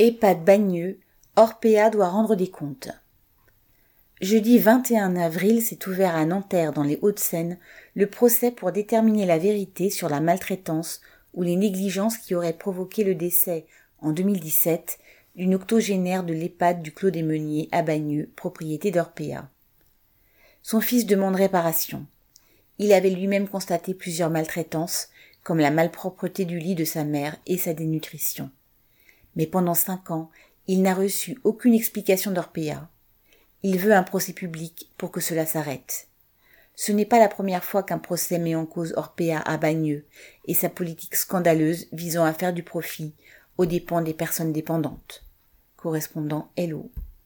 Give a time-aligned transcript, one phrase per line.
[0.00, 1.00] EHPAD Bagneux,
[1.34, 2.88] Orpea doit rendre des comptes.
[4.20, 7.58] Jeudi 21 avril s'est ouvert à Nanterre dans les Hauts-de-Seine
[7.96, 11.00] le procès pour déterminer la vérité sur la maltraitance
[11.34, 13.66] ou les négligences qui auraient provoqué le décès
[13.98, 15.00] en 2017
[15.34, 19.50] d'une octogénaire de l'EHPAD du Clos des Meuniers à Bagneux, propriété d'Orpea.
[20.62, 22.06] Son fils demande réparation.
[22.78, 25.08] Il avait lui-même constaté plusieurs maltraitances,
[25.42, 28.52] comme la malpropreté du lit de sa mère et sa dénutrition
[29.38, 30.30] mais pendant cinq ans,
[30.66, 32.90] il n'a reçu aucune explication d'Orpea.
[33.62, 36.08] Il veut un procès public pour que cela s'arrête.
[36.74, 40.04] Ce n'est pas la première fois qu'un procès met en cause Orpea à Bagneux
[40.46, 43.14] et sa politique scandaleuse visant à faire du profit
[43.56, 45.24] aux dépens des personnes dépendantes.
[45.76, 46.90] Correspondant Hello.